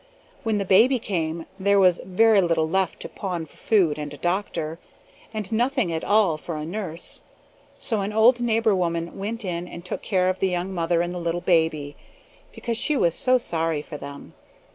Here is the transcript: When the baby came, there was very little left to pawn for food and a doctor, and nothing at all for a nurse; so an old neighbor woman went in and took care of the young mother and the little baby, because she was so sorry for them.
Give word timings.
When 0.41 0.57
the 0.57 0.65
baby 0.65 0.97
came, 0.97 1.45
there 1.59 1.79
was 1.79 2.01
very 2.03 2.41
little 2.41 2.67
left 2.67 2.99
to 3.01 3.07
pawn 3.07 3.45
for 3.45 3.55
food 3.57 3.99
and 3.99 4.11
a 4.11 4.17
doctor, 4.17 4.79
and 5.31 5.51
nothing 5.51 5.93
at 5.93 6.03
all 6.03 6.37
for 6.37 6.55
a 6.57 6.65
nurse; 6.65 7.21
so 7.77 8.01
an 8.01 8.11
old 8.11 8.39
neighbor 8.41 8.75
woman 8.75 9.15
went 9.19 9.45
in 9.45 9.67
and 9.67 9.85
took 9.85 10.01
care 10.01 10.27
of 10.27 10.39
the 10.39 10.49
young 10.49 10.73
mother 10.73 11.03
and 11.03 11.13
the 11.13 11.19
little 11.19 11.39
baby, 11.41 11.95
because 12.51 12.77
she 12.77 12.97
was 12.97 13.13
so 13.13 13.37
sorry 13.37 13.83
for 13.83 13.97
them. 13.97 14.33